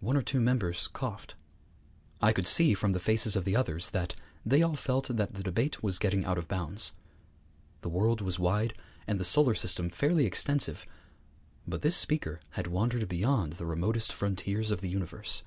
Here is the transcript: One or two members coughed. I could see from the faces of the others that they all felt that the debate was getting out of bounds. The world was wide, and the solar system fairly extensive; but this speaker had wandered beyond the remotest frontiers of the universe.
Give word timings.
One 0.00 0.16
or 0.16 0.22
two 0.22 0.40
members 0.40 0.88
coughed. 0.88 1.34
I 2.22 2.32
could 2.32 2.46
see 2.46 2.72
from 2.72 2.92
the 2.92 2.98
faces 2.98 3.36
of 3.36 3.44
the 3.44 3.54
others 3.54 3.90
that 3.90 4.14
they 4.46 4.62
all 4.62 4.76
felt 4.76 5.08
that 5.08 5.34
the 5.34 5.42
debate 5.42 5.82
was 5.82 5.98
getting 5.98 6.24
out 6.24 6.38
of 6.38 6.48
bounds. 6.48 6.94
The 7.82 7.90
world 7.90 8.22
was 8.22 8.38
wide, 8.38 8.72
and 9.06 9.20
the 9.20 9.26
solar 9.26 9.54
system 9.54 9.90
fairly 9.90 10.24
extensive; 10.24 10.86
but 11.68 11.82
this 11.82 11.96
speaker 11.96 12.40
had 12.52 12.66
wandered 12.66 13.06
beyond 13.10 13.52
the 13.52 13.66
remotest 13.66 14.10
frontiers 14.10 14.70
of 14.70 14.80
the 14.80 14.88
universe. 14.88 15.42